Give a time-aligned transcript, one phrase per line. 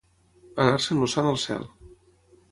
[0.63, 1.67] Anar-se'n el sant al cel.